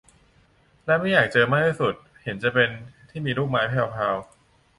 [0.85, 1.93] และไม่อยากเจอมากที่สุด
[2.23, 2.69] เห็นจะเป็น
[3.09, 4.15] ที่มีลูกไม้แพรวพราว